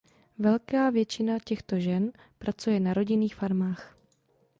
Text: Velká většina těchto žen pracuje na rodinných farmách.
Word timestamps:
Velká 0.37 0.89
většina 0.89 1.37
těchto 1.45 1.79
žen 1.79 2.11
pracuje 2.39 2.79
na 2.79 2.93
rodinných 2.93 3.35
farmách. 3.35 3.95